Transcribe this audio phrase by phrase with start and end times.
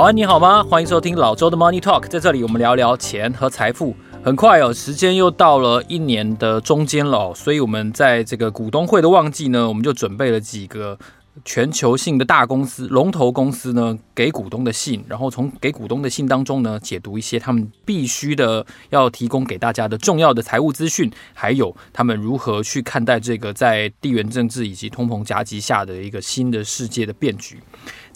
[0.00, 0.62] 早安，你好吗？
[0.62, 3.94] 欢迎收听老周的 Money Talk，在这里我们聊聊钱和财富。
[4.24, 10.98] 很快哦，时间又到了一年的中间了哦，所以我们在这个股东会的旺季呢，我们就准备了几个
[11.44, 27.58] 全球性的大公司、龙头公司呢给股东的信，然后从给股东的信当中呢，解读一些他们必须的要提供给大家的重要的财务资讯，还有他们如何去看待这个在地缘政治以及通膨夹击下的一个新的世界的变局。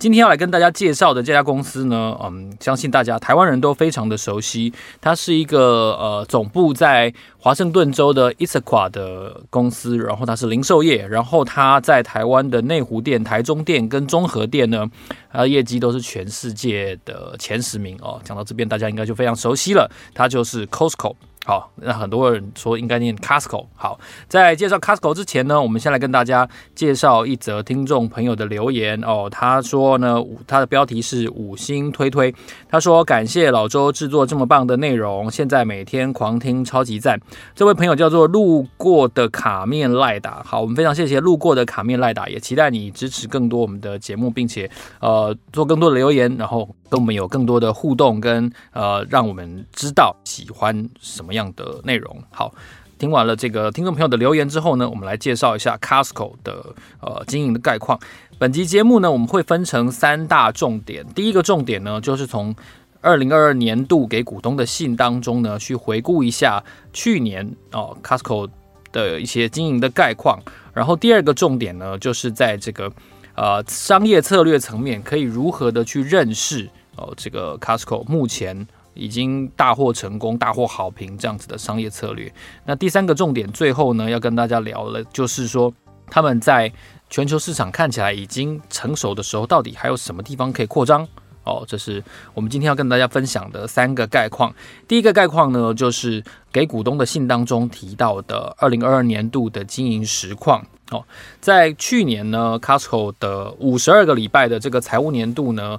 [0.04, 4.70] 今天要来跟大家介绍的这家公司呢，嗯，相信大家台湾人都非常的熟悉。
[5.00, 14.86] 它是一个呃总部在华盛顿州的 Issaquah 的公司，然后它是零售业，然后它在台湾的内湖店、台中店跟中和店呢，
[15.32, 18.20] 它的业绩都是全世界的前十名哦。
[18.22, 21.14] 讲到这边，大家应该就非常熟悉了，它就是 Costco。
[21.46, 23.66] 好，那很多人说应该念 Costco。
[23.74, 29.28] 好，在介绍 Costco 之前呢，我们先来跟大家介绍一则听众朋友的留言哦。
[29.30, 32.34] 他说呢，他的标题是五星推推。
[32.66, 37.20] 他说感谢老周制作这么棒的内容，现在每天狂听，超级赞。
[37.54, 40.42] 这位朋友叫做路过的卡面赖达。
[40.42, 52.20] 好，我们非常谢谢路过的卡面赖达，也期待你支持更多我们的节目，并且呃做更多的留言，然后跟我们有更多的互动，跟呃让我们知道喜欢什么样的内容。
[52.30, 52.52] 好，
[52.98, 56.64] 听完了这个听众朋友的留言之后呢，我们来介绍一下 Costco 的
[57.00, 58.00] 呃经营的概况。
[58.38, 61.06] 本集节目呢，我们会分成三大重点。
[61.14, 62.54] 第一个重点呢，就是从
[63.00, 68.48] 二零二二年度给股东的信当中呢，去回顾一下去年哦 Costco
[68.90, 70.40] 的一些经营的概况。
[70.72, 72.90] 然后第二个重点呢，就是在这个
[73.36, 78.66] 呃商业策略层面，可以如何的去认识哦这个 Costco 目前。
[78.94, 82.32] 已经大获成功、大获好评这样子的商业策略。
[82.64, 85.72] 那第三个重点，最后呢要跟大家聊了，就是说
[86.06, 86.72] 他们在
[87.10, 91.06] 全球市场看起来已经成熟的时候，到底还有什么地方可以扩张？
[91.44, 92.02] 哦，这是
[92.32, 94.54] 我们今天要跟大家分享的三个概况。
[94.88, 100.64] 第一个概况呢，就是给股东的信当中提到的二零二二年度的经营实况。
[100.90, 101.04] 哦，
[101.40, 105.78] 在去年呢，Costco 的五十二个礼拜的这个财务年度呢。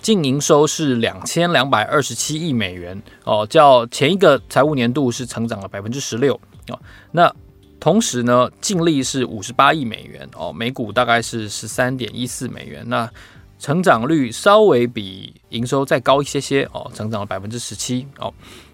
[0.00, 6.34] 净营收是两千两百二十七亿美元哦，较前一个财务年度是成长了百分之十六
[6.68, 6.80] 哦。
[7.12, 7.32] 那
[7.78, 12.82] 同时呢，净利是五十八亿美元哦，每股大概是十三点一四美元。
[12.88, 13.10] 那
[13.58, 18.32] 成长率稍微比营收再高一些些哦，成长了百分之十七哦，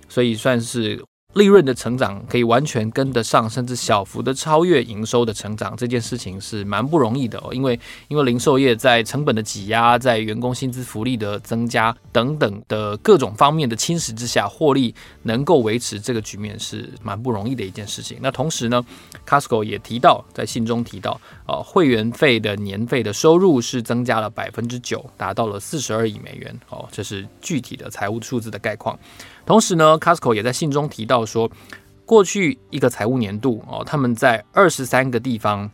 [0.09, 1.05] 所以算是。
[1.37, 7.53] 利润的成长可以完全跟得上，甚至小幅的超越营收的成长，这件事情是蛮不容易的哦。
[7.53, 14.95] 因为因为零售业在成本的挤压、在员工薪资福利的增加等等的各种方面的侵蚀之下，获利
[15.25, 18.17] 能够维持这个局面是蛮不容易的一件事情。
[18.23, 18.83] 那同时呢
[19.29, 28.99] ，Costco 也提到在信中提到，呃，会员费的年费的收入是增加了百分之九，达到了四十二亿美元哦，这是具体的财务数字的概况。
[29.47, 31.49] 同时呢，Costco 也在信中提到说，
[32.05, 35.71] 过去一个财务年度哦，他们在二十三个地方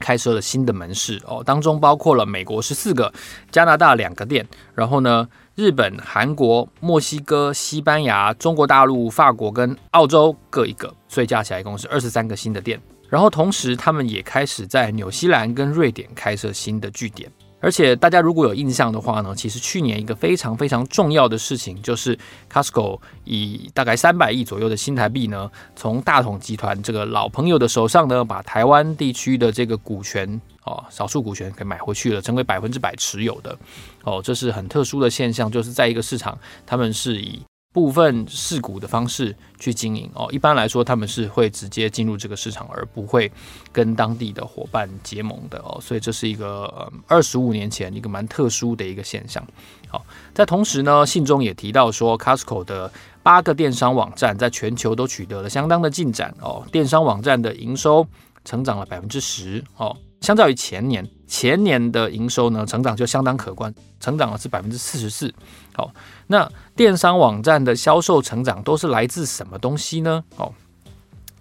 [0.00, 3.12] 开设了新的门市哦，当中包括了美国十四个、
[3.52, 12.80] 加拿大两个店，然后呢，日本、韩国、墨西哥、西班牙、中国大陆、法国跟澳洲各一个，所以加起来一共是二十三个新的店。
[13.08, 17.30] 然后同时，他们也开始在纽西兰跟瑞典开设新的据点。
[17.60, 22.18] 而且大家如果有印象的话呢，其实去年一个非常非常重要的事情，就是
[22.50, 33.58] Costco 以大概三百亿左右的新台币呢，从大统集团这个老朋友的手上呢，把台湾地区的这个股权哦，少数股权给买回去了，成为百分之百持有的
[34.04, 37.40] 哦，这是很特殊的现象，就是在一个市场，他们是以。
[37.72, 40.10] 部分释股的方式去经营。
[40.14, 43.30] 哦，一般来说他们是会直接进入这个市场，而不会
[43.70, 45.58] 跟当地的伙伴结盟的。
[45.60, 49.46] 哦，所以这是一个二十五年前一个蛮特殊的一个现象。
[49.88, 56.34] 好，在同时呢，信中也提到说，Costco 的八个电商网站在全球都取得了相当的进展。
[56.40, 58.06] 哦，电商网站的营收
[58.44, 59.62] 成长了百分之十。
[59.76, 65.32] 哦，相较于前年，前年的营收呢，成长就相当可观，成长了是百分之四十四。
[65.74, 65.92] 好，
[66.26, 70.22] 那电商网站的销售成长都是来自什么东西呢？
[70.36, 70.52] 哦，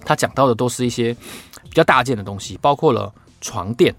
[0.06, 1.14] 他讲到的都是一些
[1.64, 3.94] 比较大件的东西，包括了床垫、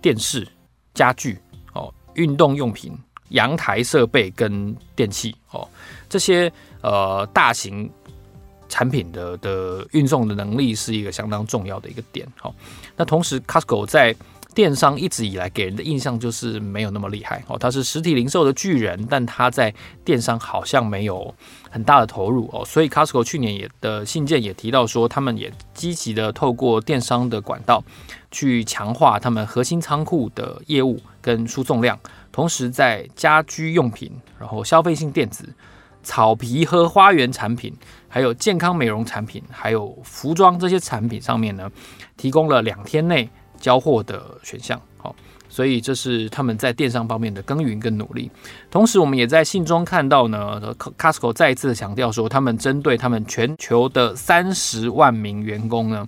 [0.00, 0.48] 电视、
[0.94, 1.38] 家具、
[1.74, 5.36] 哦，运动用品、阳台设备跟电器。
[5.50, 5.68] 哦，
[6.08, 6.50] 这些
[6.80, 7.90] 呃大型。
[8.72, 12.54] 产品的的运送的能力是一个相当重要的一个点，好，
[12.96, 14.16] 那同时 Costco 在
[14.54, 19.74] 电商一直以来给人的印象就是没有那么厉害，哦，它是实体零售的巨人，但它在
[20.06, 21.34] 电商好像没有
[21.68, 27.84] 很大的投入哦，所以 Costco 去年也的信件也提到说，他们也积极的透过电商的管道
[28.30, 32.00] 去强化他们核心仓库的业务跟输送量，
[32.32, 35.46] 同时在家居用品，然后消费性电子。
[36.02, 37.72] 草皮和花园产品，
[38.08, 41.70] 还有健康美容产品，还有服装这些产品上面呢，
[42.16, 43.28] 提供了两天内
[43.58, 44.80] 交货的选项。
[44.98, 45.14] 好，
[45.48, 48.30] 所以这是他们在电商方面的耕耘跟努力。
[48.70, 56.06] 同时，我们也在信中看到呢，Costco 再一次强调说，他们针对他们全球的三十万名员工呢，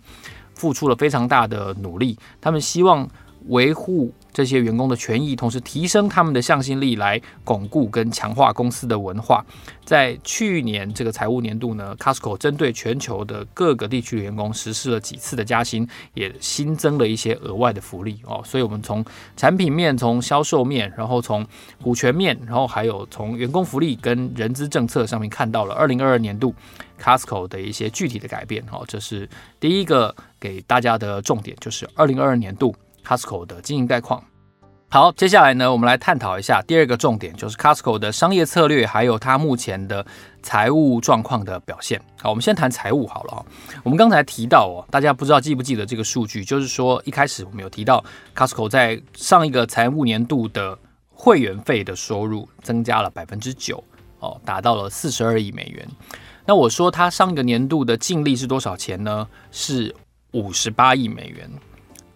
[0.55, 2.19] 付出了非常大的努力。
[2.41, 3.08] 他们希望
[3.49, 4.12] 维护。
[4.32, 9.46] 这些员工的权益，同时提升他们的向心力，来巩固跟强化公司的文化。
[9.85, 18.43] 在去年这个财务年度呢，Costco 针对全球的各个地区的员工实施了几次的加薪，也新增了一些额外的福利哦。
[18.44, 19.05] 所以，我们从
[19.37, 21.46] 产品面、从销售面，然后从
[21.81, 26.52] 股权面，然后还有从员工福利跟人资政策上面看到了二零二二年度
[27.00, 28.64] Costco 的一些具体的改变。
[28.73, 29.29] 哦，这是
[29.61, 32.75] 第一个给大家的重点，就是二零二二年度。
[33.06, 34.23] Costco 的经营概况。
[34.89, 40.06] 好，接下来呢，我们来探讨一下第二个重点，就是 Costco 的商业策略，还有它目前的
[40.41, 42.01] 财务状况的表现。
[42.21, 43.45] 好，我们先谈财务好了。
[43.83, 48.05] 我们刚才提到哦，大家不知道记不记得这个数据，就是说一开始我们有提到
[48.37, 50.79] Costco 在上一个财务年度的
[51.11, 53.83] 会员费的收入增加了百分之九，
[54.21, 55.89] 哦，达到了四十二亿美元。
[56.47, 59.27] 那我说它上一个年度的净利是多少钱呢？
[59.51, 59.93] 是
[60.31, 61.51] 五十八亿美元。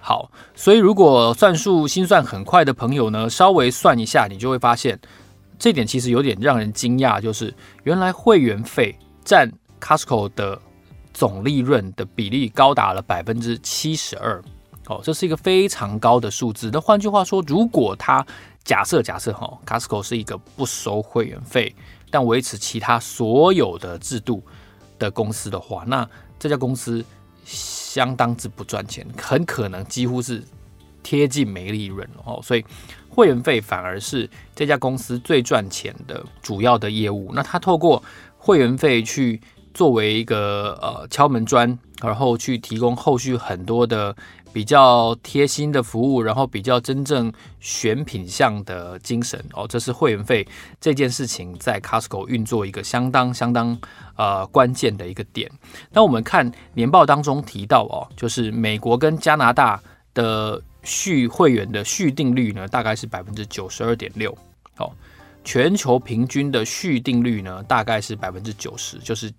[0.08, 4.98] 好，所以如果算数心算很快的朋友呢，稍微算一下，你就会发现
[5.58, 7.52] 这点其实有点让人惊讶，就是
[7.82, 10.58] 原来会员费占 Costco 的
[11.12, 14.42] 总利润的比例高达了百分之七十二。
[14.86, 16.70] 哦，这是一个非常高的数字。
[16.72, 18.26] 那换句话说，如果他
[18.64, 21.74] 假设假设哈，Costco 是一个不收会员费，
[22.10, 24.42] 但维持其他所有的制度
[24.98, 26.08] 的公司的话，那
[26.38, 27.04] 这家公司。
[27.48, 30.44] 相当之不赚钱，很可能几乎是
[31.02, 32.38] 贴近没利润哦。
[32.42, 32.64] 所以
[33.08, 37.32] 会员费反而是这家公司最赚钱的主要的业务。
[37.34, 38.02] 那他透过
[38.36, 39.40] 会员费去
[39.72, 44.14] 作为一个呃敲门砖，然后去提供后续很多的。
[44.52, 50.46] 比较贴心的服务，然后比较真正选品项的精神哦，这是会员费
[50.80, 53.78] 这件事情在 Costco 运作一个相当相当
[54.16, 55.50] 呃关键的一个点。
[55.90, 59.80] 那我们看年报当中提到哦，就是美国跟加拿大
[60.14, 64.36] 的续会员的续订率呢，大概是百分之九十二点六。
[64.78, 64.90] 哦，
[65.44, 69.32] 全球平均的续订率呢，大概是百分之九十，就是。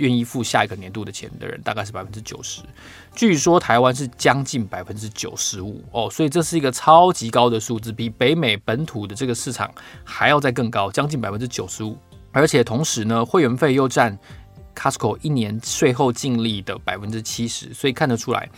[0.00, 2.62] 愿意付下一个年度的钱的人大概是百分之九十，
[3.14, 9.70] 据说台湾是将近百分之九十五哦，所以这是一个超级高的数字，比北美本土的这个市场
[10.02, 11.96] 还要再更高，将近百分之九十五。
[12.32, 14.18] 而且同时呢，会员费又占
[14.74, 18.48] Costco 一年税后净利的百分之七十，所以看得出来。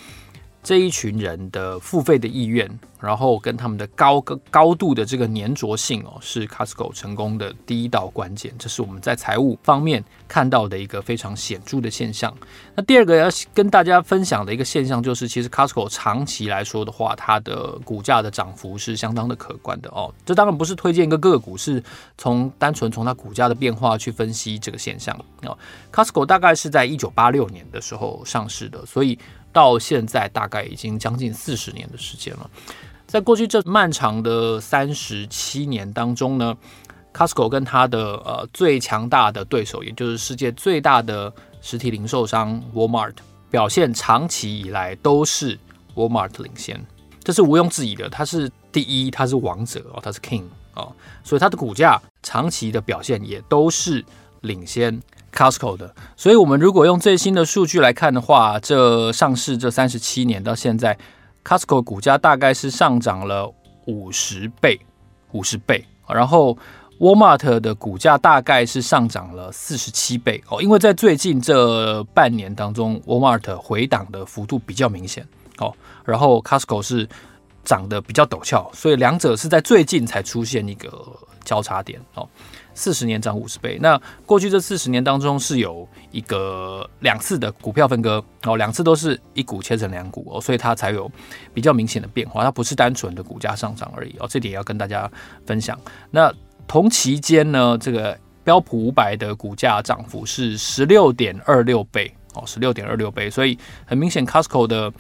[0.62, 8.54] 这一群人的付费的意愿，然后跟他们的高个高度的这个粘着性哦，是 Costco 成功的第一道关键。
[8.58, 12.32] 这是我们在财务方面看到的一个非常显著的现象。
[12.76, 20.14] 那第二个要跟大家分享的一个现象，就是其实 Costco 长期来说的话，它的股价的涨幅是相当的可观的哦。
[20.24, 21.82] 这当然不是推荐一个个股，是
[22.16, 25.58] 从单纯从它股价的变化去分析这个现象哦。
[25.92, 29.18] Costco 大概是在一九八六年的时候上市的，所以。
[29.52, 32.50] 到现在大概已经将近四十年的时间了，
[33.06, 36.56] 在过去这漫长的三十七年当中呢
[37.12, 43.14] ，Costco 跟它的呃最强大的对手，也就是世界最大的实体零售商 Walmart
[43.50, 45.58] 表现长期以来都是
[45.94, 46.82] Walmart 领先，
[47.22, 50.44] 这是毋庸置疑的，它是第一，它是王者哦，它是 King
[50.74, 50.90] 哦，
[51.22, 54.02] 所以它的股价长期的表现也都是
[54.40, 54.98] 领先。
[55.32, 60.96] Costco 的，所以我们如果用最新的数据来看的话，这上市这三十七年到现在
[61.42, 63.52] ，Costco 股价大概是上涨了
[63.86, 64.78] 五十倍，
[65.32, 65.84] 五十倍。
[66.08, 66.56] 然后
[66.98, 75.26] Walmart 的股价大概是上涨了四十七倍哦，因为在最近这半年当中，Walmart 回档的幅度比较明显
[75.58, 75.72] 哦，
[76.04, 77.08] 然后 Costco 是
[77.64, 80.92] 长得比较陡峭，所以两者是在最近才出现一个
[81.42, 82.28] 交叉点哦。
[82.74, 91.10] 四十年涨五十倍，那过去这四十年当中是有一个两次的股票分割哦，两次都是一股切成两股哦，所以它才有
[91.52, 95.10] 比较明显的变化，它不是单纯的股价上涨而已哦，这点要跟大家
[95.46, 95.78] 分享。
[96.10, 96.32] 那
[96.66, 104.92] 同期间呢，这个标普五百的股价涨幅是十六点二六倍哦，十六点二六倍，所以很明显，Costco 的。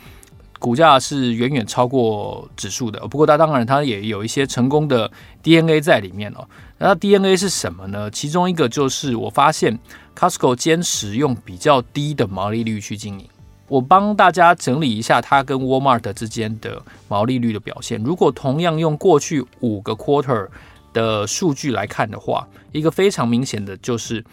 [0.62, 5.10] 股价是远远超过指数的，不过它当然它也有一些成功的
[5.42, 6.48] DNA 在里面哦。
[6.78, 8.08] 那 DNA 是什么呢？
[8.12, 9.76] 其中一个就是我发现
[10.16, 13.26] Costco 坚持用比较低的毛利率去经营。
[13.66, 18.00] 我帮大家整理一下它跟 Walmart 之间的毛利率的表现。
[18.04, 20.46] 如果同样用过去五个 quarter
[20.92, 24.24] 的数据来看的话，一个非常明显的就是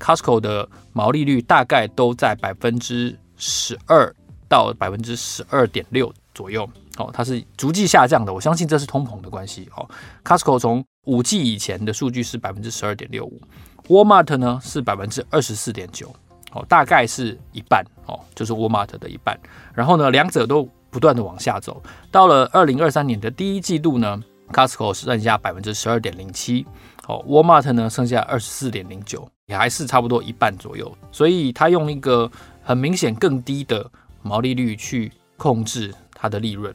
[0.00, 4.14] Costco 的毛利率大概都在百分之十二。
[4.48, 8.32] 到百分之十二点六左右，哦，它是逐季下降的。
[8.32, 9.68] 我相信这是通膨的关系。
[9.76, 9.88] 哦
[10.24, 13.40] ，Costco 从五季以前的数据是百分之十二点六五
[13.88, 16.14] ，Walmart 呢是百分之二十四点九，
[16.52, 19.38] 哦，大概是一半，哦，就是 Walmart 的一半。
[19.74, 21.82] 然后呢，两者都不断的往下走。
[22.10, 26.64] 到了二零二三年的第一季度呢，Costco 是剩下百分之十二点零七，
[27.06, 30.96] 哦，Walmart 呢剩下二十四点零九，也还是差不多一半左右。
[31.10, 32.30] 所以他用一个
[32.62, 33.90] 很明显更低的。
[34.22, 36.74] 毛利率去控制它的利润，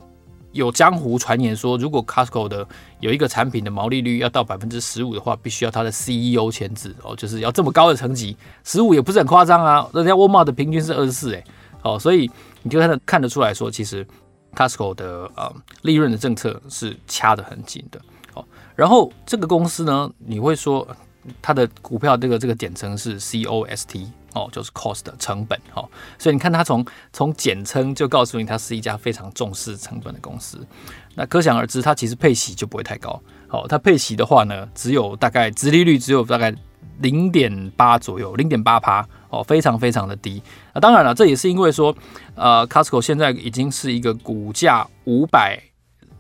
[0.51, 2.67] 有江湖传言说，如果 Costco 的
[3.00, 9.88] 有一个产品的毛利率要到百分之十五的话，必须要它的 CEO 签字哦，就是要这么高的层级，十五也不是很夸张啊。
[9.93, 11.43] 人家 Walmart 的平均是二十四，哎，
[11.81, 12.29] 哦，所以
[12.62, 14.05] 你就看得看得出来说，其实
[14.55, 18.00] Costco 的呃利润的政策是掐得很紧的，
[18.33, 18.45] 哦。
[18.75, 20.88] 然后这个公司呢，你会说
[21.42, 24.08] 它的股票这个这个简称是 COST。
[24.34, 25.88] 哦，就是 cost 的成本，哦，
[26.18, 30.65] 所以你看它从从简称就告诉你，它是一家非常重视成本的公司。
[31.13, 33.22] 那可想而知，它其实配息就不会太高。
[33.48, 36.51] 好，它配息的话呢，只有大概殖利率只有大概
[36.98, 40.42] 零点八左右，零点八趴，哦，非常非常的低。
[40.74, 41.96] 那当然了，这也是因为说，
[42.34, 45.62] 呃，Costco 现在已经是一个股价五百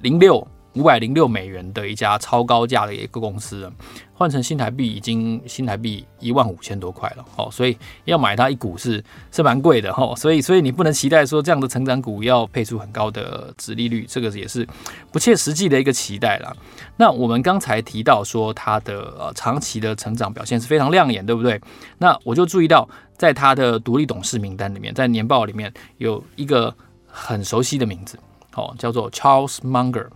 [0.01, 0.47] 零六。
[0.75, 3.71] 五百零六美元的一家超高价的一个公司，
[4.13, 14.67] 换成新台币已经新台币一万五千多块了哦，所以要买它一股是是蛮贵的哦，所以所以你不能期待说这样的成长股要配出很高的殖利率，这个也是
[15.11, 16.51] 不切实际的一个期待啦。
[16.97, 21.61] 那我们刚才提到说它的呃长期的成长表现是非常亮眼，对不对？
[21.99, 26.73] 那我就注意到在它的独立董事名单里面，在年报里面有一个
[27.05, 28.17] 很熟悉的名字
[28.55, 30.07] 哦，叫做 Charles Munger。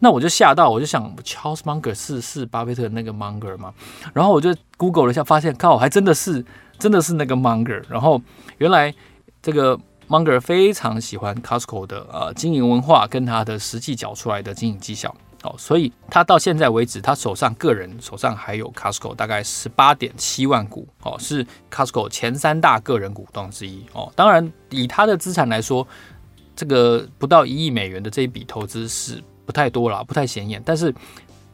[0.00, 3.74] 那我就吓到，我就想，Charles Munger 是是巴菲特那个 Munger 吗？
[4.14, 6.44] 然后我就 Google 了一下，发现靠，还真的是，
[6.78, 7.82] 真的是那个 Munger。
[7.88, 8.22] 然后
[8.58, 8.94] 原来
[9.42, 9.76] 这个
[10.08, 15.12] Munger 非常喜欢 Costco 的呃经营文化跟他的实际缴出来的经营绩效
[15.42, 24.12] 哦，所以他到现在为止，他手上个人手上还有 Costco 大概十八点七万股哦，是 Costco 前三大个人股东之一哦。
[24.14, 25.84] 当然，以他的资产来说，
[26.54, 29.20] 这个不到一亿美元的这一笔投资是。
[29.48, 30.94] 不太多了，不太显眼，但是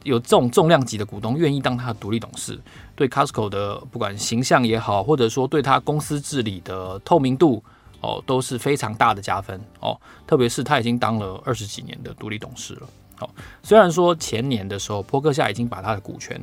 [0.03, 2.59] 有这种重量级的股东愿意当他的独立董事，
[2.93, 7.63] 对 Costco 的不管形象也好，或者说对他公司治理的透明度
[8.01, 9.97] 哦，都是非常大的加分哦。
[10.27, 12.89] 特别是他已经当了二十几年的独立董事了。
[13.21, 13.29] 哦，
[13.63, 16.37] 虽然说前年的时候，波克夏已经把他的股权，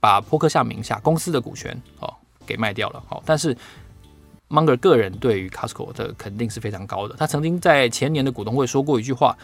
[0.00, 2.12] 把波克夏名下公司的股权哦
[2.44, 3.00] 给卖掉了。
[3.10, 3.56] 哦，但是
[4.48, 7.14] Munger 个人对于 Costco 的肯定是非常高的。
[7.16, 9.38] 他曾经在前年的股东会说过一句话。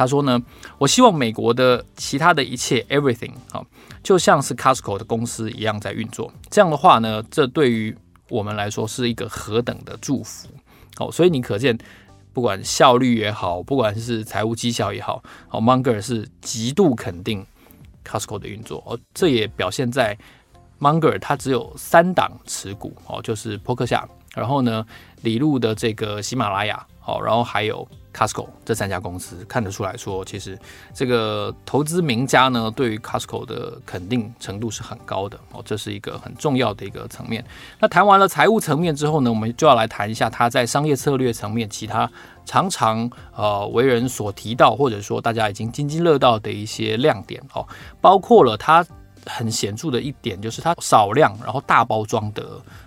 [0.00, 0.42] 他说呢，
[0.78, 3.62] 我希望美国的其他的一切 everything 啊，
[4.02, 6.32] 就像是 Costco 的公司一样在运作。
[6.48, 7.94] 这样的话呢，这对于
[8.30, 10.48] 我们来说是一个何等的祝福
[10.96, 11.12] 哦。
[11.12, 11.76] 所以你可见，
[12.32, 17.44] 不管效率也好，不管是财务绩效也好，哦，Munger 是极度肯定
[18.02, 18.98] Costco 的运作哦。
[19.12, 20.16] 这也表现在
[20.78, 24.82] Munger 他只有三档持股哦，就是波克夏，然后呢，
[25.20, 26.86] 李路的这个喜马拉雅，
[27.16, 27.86] 哦，然后还有。
[28.12, 30.58] Costco 这三家公司看得出来说，其实
[30.92, 37.42] 这个投资名家呢，对于 Costco 的肯定程度是很高的哦，这是一个很重要的一个层面。
[37.78, 42.10] 那谈完了财务层面之后呢，我们就要来谈一下他在商业策略层面其他
[42.44, 47.64] 常常呃为人所提到，或者说大家已经津津乐道的一些亮点哦，
[48.00, 48.84] 包括了它
[49.24, 52.44] 很显著的一点就是它少量然后大包装的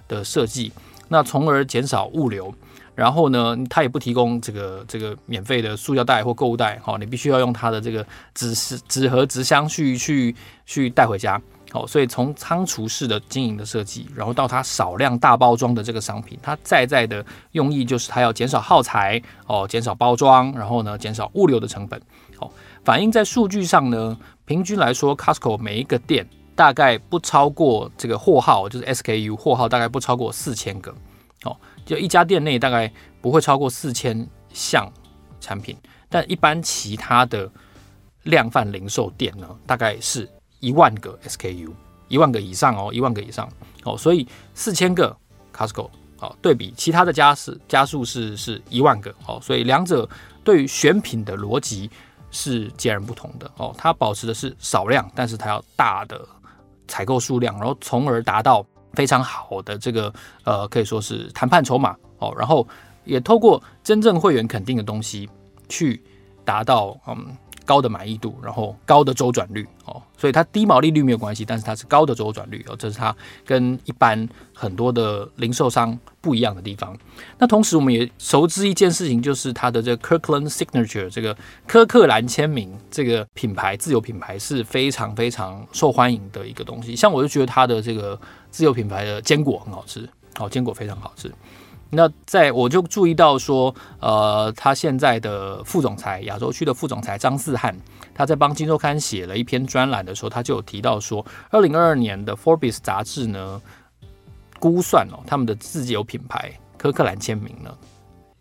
[0.10, 0.74] 的设计，
[1.08, 2.54] 那从而减少物流。
[2.96, 8.54] 然后呢，它也不提供这个这个免费的塑料袋或购物袋，好，你必须要用它的这个纸
[8.88, 10.36] 纸盒纸箱去去
[10.66, 22.00] 去带回家，好，所以从仓储式的经营的设计，然后到它少量大包装的这个商品，它在在的用意就是它要减少耗材哦，减少包装，然后呢减少物流的成本，
[22.38, 22.52] 好，
[22.84, 30.94] 反映在数据上呢，平均来说，Costco 每一个店大概不超过这个货号，就是 SKU 货号大概不超过四千个。
[31.44, 34.92] 哦，就一家店内大概不会超过四千项
[35.40, 35.78] 产品，
[36.10, 37.50] 但一般其他的
[38.24, 41.72] 量贩零售店呢，大概是一万个 SKU，
[42.08, 43.50] 一万个以上哦，一万个以上
[43.84, 45.16] 哦，所以四千个
[45.56, 45.90] Costco。
[46.20, 50.08] 哦，对比其他的加是加数是是一万个哦，所以两者
[50.42, 51.92] 对于选品的逻辑
[52.32, 53.76] 是截然不同的哦。
[53.78, 56.26] 它保持的是少量，但是它要大的
[56.88, 62.34] 采购数量，然后从而达到非常好的这个呃可以说是谈判筹码哦。
[62.38, 62.68] 然后
[63.04, 65.30] 也透过真正会员肯定的东西
[65.70, 66.02] 去
[66.44, 67.38] 达到嗯。
[67.66, 76.94] 高的满意度，然后高的周转率哦，所以它低毛利率没有关系，但是它是高的周转率哦，这是它跟一般很多的零售商不一样的地方。
[77.40, 81.34] 那同时我们也熟知一件事情，就是它的这个 Kirkland Signature 这个
[81.66, 86.94] 柯克兰签名这个品牌自有品牌是非常非常受欢迎的一个东西。
[86.94, 88.20] 像我就觉得它的这个
[88.54, 90.08] 自有品牌的坚果很好吃，
[90.38, 91.34] 哦，坚果非常好吃。
[91.90, 97.76] 那在我就注意到说，呃，他现在的副总裁，亚洲区的副总裁张四汉，
[98.14, 103.60] 他在帮《金周刊》写了一篇专栏的时候，他就有提到说，二零二二年的《Forbes》杂志呢，
[104.60, 107.76] 估算哦，他们的自有品牌柯克兰签名呢，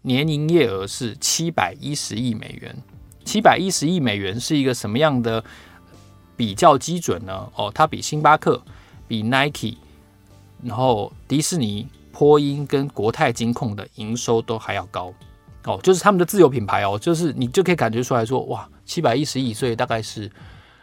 [0.03, 2.77] 年营业额是七百一十亿美元。
[3.25, 5.43] 七百一十亿美元是一个什么样的
[6.37, 7.49] 比较基准呢？
[7.55, 8.61] 哦，它比星巴克、
[9.07, 9.77] 比 Nike，
[10.63, 11.87] 然后迪士尼。
[12.15, 15.13] 波音跟国泰金控的营收都还要高
[15.65, 20.31] 哦，就是他们的自有品牌哦，就是你就可以感觉出来说，哇，七百一十亿，所以大概是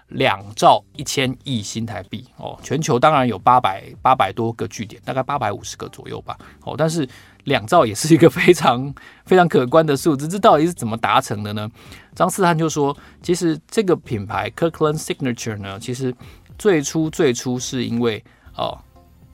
[0.08, 2.60] 两兆一千亿新台币哦。
[2.64, 6.36] 全球当然有八百八百多个据点，大概八百五十个左右吧。
[6.64, 7.08] 哦，但是
[7.44, 8.94] 两兆也是一个非常
[9.24, 10.28] 非常可观的数字。
[10.28, 11.70] 这到底是怎么达成的呢？
[12.16, 16.14] 张思翰就说，其实这个品牌 Kirkland Signature 呢，其实
[16.58, 18.22] 最初最初是因为
[18.56, 18.78] 哦。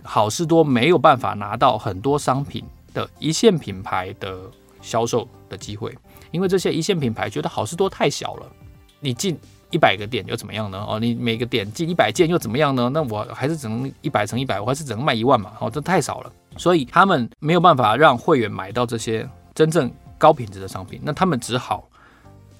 [0.06, 4.40] 好事多没有办法拿到很多商品的一线品牌的
[4.82, 5.98] 销售的机会，
[6.32, 8.46] 因为这些一线品牌觉得好事多太小了，
[9.00, 9.38] 你进
[9.72, 10.86] 一百个店又怎么样呢？
[10.88, 12.90] 哦，你每个店进一百件又怎么样呢？
[12.94, 15.52] 那我还是只能一百乘一百，我还是只能卖一万嘛。
[15.60, 21.84] 哦，这太少了，所以他们没有办法让会员买到这些真正高品质的商品，那他们只好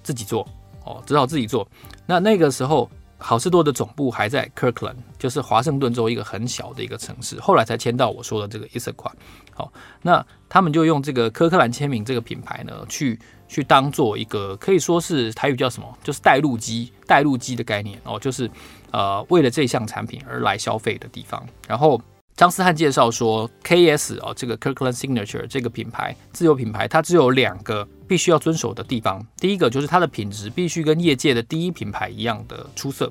[0.04, 0.46] 自己做，
[0.84, 1.66] 哦，只好自己做。
[2.06, 2.90] 那那个时候。
[3.28, 9.12] 好事多的总部还在 Kirkland，就是华盛顿州一个很小的一个城市，后来才迁到我说的这个 Issaquah。
[9.52, 18.48] 好，那他们就用这个科克兰签名这个品牌呢，去去当做一个可以说是台语叫什么，就是带路机，带路机的概念哦，就是
[18.92, 22.00] 呃为了这项产品而来消费的地方，然后。
[22.36, 29.26] 张思翰介绍说，KS 哦，这个 Kirkland Signature 这个品牌自有品牌，它只有两个必须要遵守的地方。
[29.38, 33.10] 第一个就是它的品质必须跟业界的第一品牌一样的出色。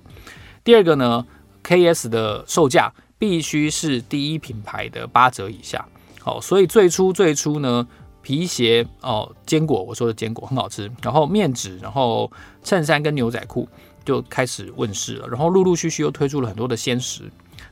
[0.63, 1.27] 第二个呢
[1.63, 5.89] ，KS 的售价必须是第一品牌的八折以下。
[6.21, 7.87] 好，所以最初最初呢，
[8.21, 12.31] 皮鞋哦，坚果我说的坚果很好吃，然后面纸，然后
[12.63, 13.67] 衬衫跟牛仔裤
[14.05, 17.23] 就开始问世了，然后陆陆续续又推出了很多的鲜食。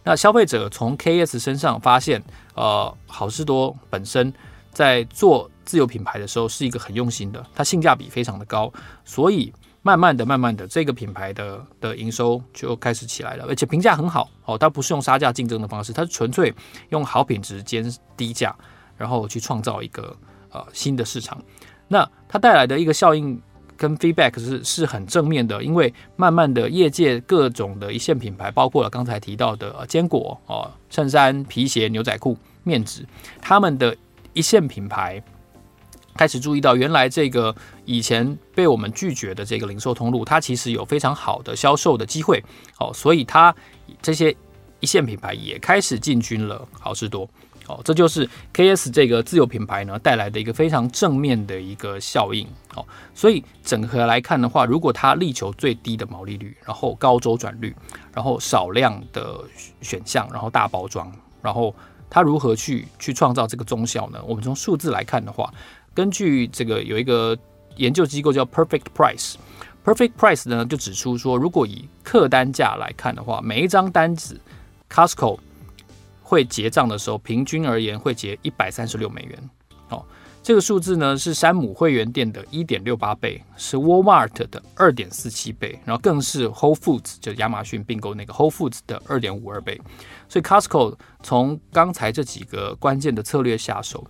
[0.05, 2.23] 那消费者从 KS 身上发现，
[2.55, 4.33] 呃，好事多本身
[4.73, 8.73] 在做自有品牌的时候是一个很用心的，它性价比非常的高，
[9.05, 16.53] 所以慢慢的、慢慢的，这个品牌的的营收就开始起来了，而且评价很好哦，它不是用杀价竞争的方式，它是纯粹
[16.89, 17.85] 用好品质兼
[18.17, 18.57] 低价，
[18.97, 20.17] 然后去创造一个
[20.51, 21.41] 呃新的市场。
[21.87, 23.41] 那它带来的一个效应。
[23.83, 33.05] 跟 feedback 是是很正面的，因为慢慢的业界各种的一线品牌，包括了刚才提到的坚果哦、衬衫、皮鞋、牛仔裤、面纸，
[33.41, 33.97] 他们的
[34.35, 35.21] 一线品牌
[36.15, 37.53] 开始注意到，原来这个
[37.85, 42.41] 以前被我们拒绝的这个零售通路，它其实有非常好的销售的机会
[42.79, 43.53] 哦，所以它
[44.01, 44.33] 这些
[44.79, 47.29] 一线品牌也开始进军了好事多。
[47.69, 52.47] 哦，这就是 KS 这个自有品牌呢带来的一个非常正面的一个效应。
[52.75, 57.75] 哦，所以整合来看的话，如果它力求最低的毛利率，然后高周转率，
[58.13, 59.41] 然后少量的
[59.81, 61.73] 选项，然后大包装，然后
[62.11, 64.21] 它如何去去创造这个综效呢？
[64.27, 65.53] 我们从数字来看的话，
[65.95, 67.39] 根据这个有一个
[67.77, 74.41] 研究机构叫 Perfect Price，Perfect Price 呢就指出说，如果以客单价来看的话，每一张单子
[74.91, 75.39] Costco。
[76.33, 79.51] 会结账的时候，平均而言会结一百三十六美元。
[79.91, 80.03] 哦，
[80.43, 89.79] 这个数字呢是山姆会员店的一点六八倍，是 Walmart 的二点四七倍，然后更是 Whole Foods 就亚马逊并购那个 Whole Foods 的二点五二倍。
[90.27, 94.03] 所以 Costco 从刚才这几个关键的策略下手，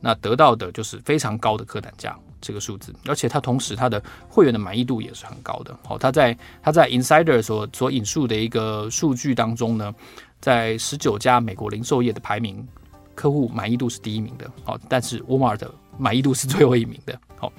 [0.00, 5.78] 那得到的就是非常高的客单价，这个数字，而且它同时它的会员的满意度也是很高的。
[5.88, 9.94] 哦，它在它在 Insider 所所引述的一个数据当中呢，
[10.40, 12.66] 在十九家美国零售业的排名，
[13.14, 14.50] 客户满意度是第一名的。
[14.64, 17.18] 哦，但是 Walmart 的满意度是最后一名的。
[17.36, 17.52] 好，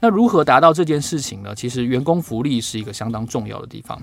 [0.00, 1.54] 那如何达到这件事情呢？
[1.54, 4.00] 其实员工福利是一个相当重要的地方。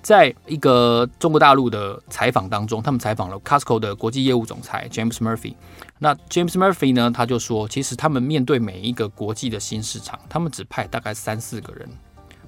[0.00, 5.54] 在一个中国大陆的采访当中，他们采访了 Costco 的国际业务总裁 James Murphy。
[6.00, 11.88] 那 James Murphy 呢，他就说，其实他们面对每一个国际的新市场，他们只派大概三四个人，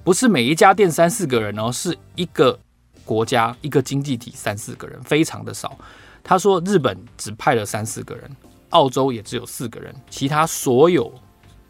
[0.03, 2.59] 不是每一家店三四个人哦，是一个
[3.05, 5.77] 国家一个经济体三四个人，非常的少。
[6.21, 8.29] 他说日本只派了三四个人，
[8.71, 11.13] 澳洲也只有四个人，其他所有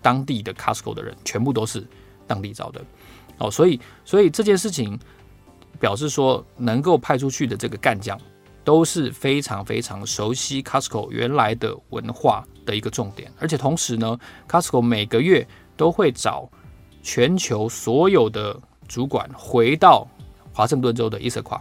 [0.02, 1.86] 当地的 Costco 的人全部都是
[2.26, 2.82] 当地找的
[3.38, 5.00] 哦，所以所以这件事情。
[5.78, 8.18] 表示说，能够派出去的这个干将
[8.64, 14.18] 都是非常非常熟悉 Costco 原来的文化的一个重点，而且同时呢
[14.48, 15.46] ，Costco 每个月
[15.76, 16.50] 都会找
[17.04, 20.08] 全球所有的主管回到
[20.56, 21.60] 华盛顿州的 Esko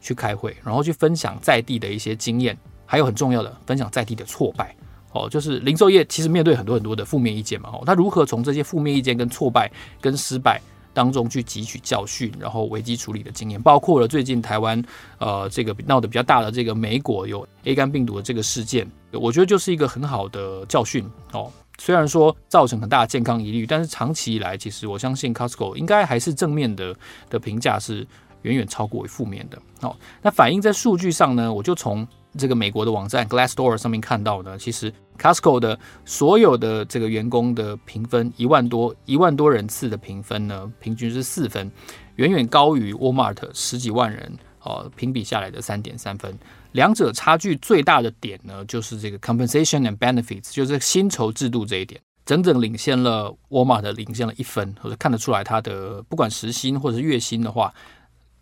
[0.00, 4.74] 去开会，然后去分享在地的一些经验，还有很重要的分享在地的挫败。
[5.12, 9.70] 哦，就是零售业其实面对很多很多的负面意见嘛，哦，他如何从这些负面意见跟挫败
[10.00, 10.60] 跟失败
[10.92, 14.80] 当中去汲取教训，然后危机处理的经验，包括了最近台湾
[15.18, 21.50] 呃这个闹得比较大的这个美国有 A 肝病毒的这个事件，我觉得就是一个很好的教训哦。
[21.80, 26.94] 虽然说造成很大的健康疑虑，但是长期以来，其实我相信 Costco 应该还是正面的
[27.30, 28.06] 的评价是
[28.42, 29.58] 远远超过于负面的。
[29.80, 32.06] 哦，那反映在数据上呢，我就从。
[32.36, 41.72] 这个美国的网站 Glassdoor 上面看到呢，其实 Costco 的所有的这个员工的评分一万多一万多人次的评分呢，平均是四分，
[42.16, 46.38] 远远高于 Walmart 十几万人哦评比下来的三点三分。
[46.72, 57.72] 两者差距最大的点呢，就是这个 compensation and benefits，就是薪酬制度这一点，整整领先了 Walmart 领先了一分，或者看得出来它的不管时薪或者是月薪的话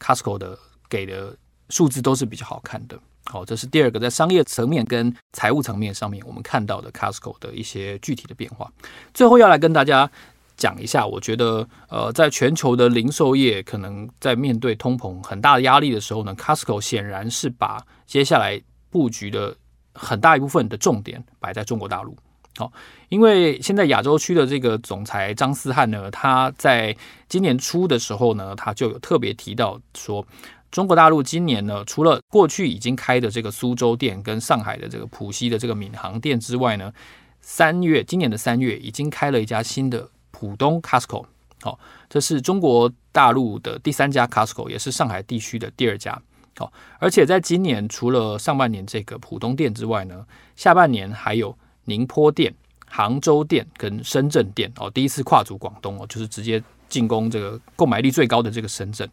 [0.01, 1.37] ，Costco 的给的
[1.71, 2.99] 数字都是比较好看的。
[3.25, 8.71] 好，这是第二个在商业层面跟财务层面上面我们看到的 Costco 的一些具体的变化。
[9.13, 10.09] 最后要来跟大家
[10.57, 19.57] 讲一下，我觉得呃，在全球的零售业可能在面对通膨很大的压力的时候呢，Costco 显然是把接下来布局的
[19.93, 22.17] 很大一部分的重点摆在中国大陆。
[22.57, 22.73] 好，
[23.09, 26.97] 因为现在亚洲区的这个总裁张思翰呢，他在
[27.29, 30.27] 今年初的时候呢，他就有特别提到说。
[30.69, 36.93] 中国大陆今年呢，除了过去已经开的这个苏州店跟上海的这个浦西的这个闵行店之外呢，
[37.41, 41.25] 三月今年的三月已经开了一家新的浦东 Costco，
[41.63, 41.79] 好，
[42.11, 46.21] 这是中国大陆的第三家 Costco，也是上海地区的第二家，
[46.59, 52.55] 好，而且在今年除了上半年这个浦东店之外呢，下半年还有宁波店、
[52.87, 59.09] 杭州店跟深圳店，哦，第一次跨足广东哦，就是直接进攻这个购买力最高的这个深圳，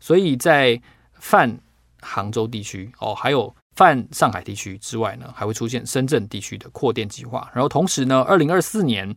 [0.00, 0.80] 所以在
[1.14, 1.56] 泛
[2.00, 7.48] 杭州地区哦，还有泛上海地区之外呢，还会出现深圳地区的扩店计划。
[7.54, 9.14] 然后同时呢，二零二四年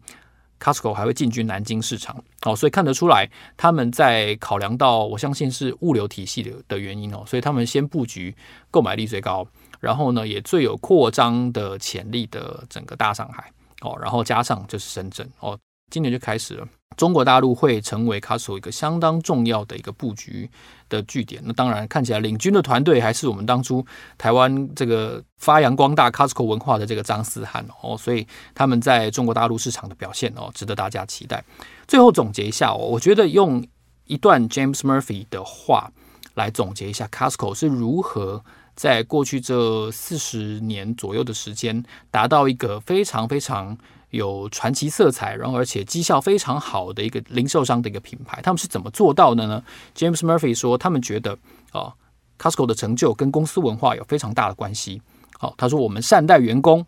[0.59, 8.33] Costco 还会进军南京市场哦，所以看得出来他们在考量到，我相信是物流体系的的原因哦，所以他们先布局
[8.71, 9.45] 购买力最高，
[9.79, 15.57] 然后呢也最有扩张的潜力的整个大上海哦，然后加上就是深圳哦。
[15.91, 20.49] 今年就开始了，中国大陆会成为 Costco 一个相当重要的一个布局
[20.89, 21.39] 的据点。
[21.45, 23.85] 那当然，看起来领军的团队还是我们当初
[24.17, 31.45] 台湾这个发扬光大 Costco 文化的这个张思翰哦，所以他们在中国大陆市场的表现哦，值得大家期待。
[31.87, 33.63] 最后总结一下哦，我觉得用
[34.05, 35.91] 一段 James Murphy 的话
[36.33, 38.43] 来总结一下 Costco 是如何
[38.75, 43.77] 在过去这四十年左右的时间达到一个非常非常。
[44.11, 49.61] 有传奇色彩，然后而且绩效非常好的一个零售商的一个品牌，他们是怎么做到的呢
[49.93, 51.37] ？James Murphy 说，他们觉得
[51.73, 51.93] 啊
[52.39, 55.01] ，Costco 的成就跟公司文化有非常大的关系。
[55.37, 56.85] 好，他说我们善待员工，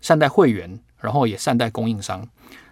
[0.00, 2.26] 善待会员，然后也善待供应商。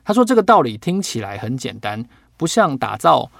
[0.04, 2.02] 他说这个道理听起来很简单，
[2.38, 3.30] 不像打造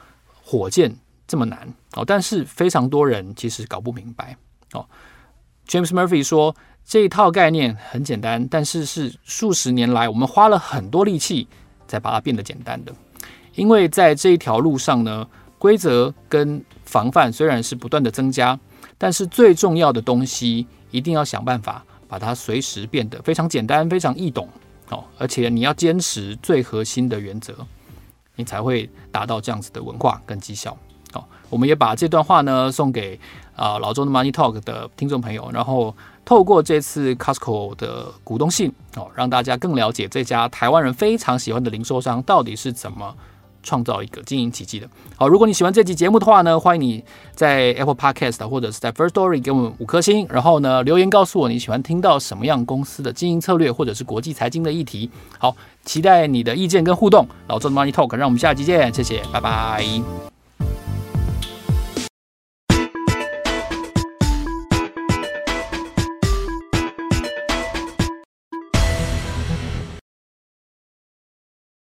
[0.43, 0.95] 火箭
[1.27, 4.37] 这么难哦，但是非常多人其实搞不明白
[4.75, 4.87] 哦。
[5.69, 6.57] James Murphy 说。
[6.91, 11.47] 这一套概念很简单，但是是数十年来我们花了很多力气
[11.87, 12.95] 才把它变得简单的。
[13.55, 15.29] 因为在这一条路上呢，
[15.59, 18.59] 规则跟防范虽然是不断的增加，
[18.97, 24.49] 但是最重要的东西一定要想办法把它随时变得非常简单、非常易懂
[24.89, 25.05] 哦。
[25.19, 27.55] 而且你要坚持最核心的原则，
[28.35, 30.75] 你才会达到这样子的文化跟绩效。
[31.13, 33.19] 好，我们也把这段话呢送给
[33.57, 35.95] 啊、呃、老周的 Money Talk 的听众朋友，然后
[36.25, 43.15] 透过这次 Costco 的股东信哦，让大家更了解这家台湾人非常喜欢的零售商到底是怎么
[43.63, 44.89] 创造一个经营奇迹的。
[45.17, 55.11] 好，如果你喜欢这期节目的话呢，欢迎你在 Apple Podcast 或者是在 First Story 给我们五颗星，然后呢留言告诉我你喜欢听到什么样公司的经营策略或者是国际财经的议题。
[55.39, 57.27] 好，期待你的意见跟互动。
[57.49, 60.38] 老周的 Money Talk，让我们下期见，谢谢，拜拜。